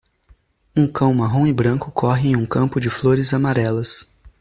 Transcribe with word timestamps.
Um 0.75 0.87
cão 0.91 1.13
marrom 1.13 1.45
e 1.45 1.53
branco 1.53 1.91
corre 1.91 2.29
em 2.29 2.35
um 2.35 2.43
campo 2.47 2.79
de 2.79 2.89
flores 2.89 3.35
amarelas. 3.35 4.19